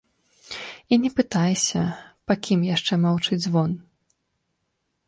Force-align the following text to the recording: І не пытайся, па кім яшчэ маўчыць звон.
І 0.95 0.97
не 1.03 1.11
пытайся, 1.19 1.83
па 2.27 2.33
кім 2.49 2.59
яшчэ 2.75 2.93
маўчыць 3.05 3.43
звон. 3.49 3.71